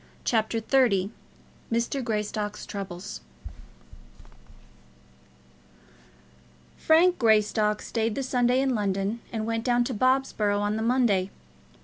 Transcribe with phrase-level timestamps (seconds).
[0.23, 1.11] CHAPTER XXX
[1.71, 2.03] Mr.
[2.03, 3.21] Greystock's Troubles
[6.75, 11.29] Frank Greystock stayed the Sunday in London and went down to Bobsborough on the Monday.